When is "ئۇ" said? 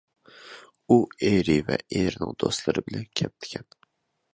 0.87-0.97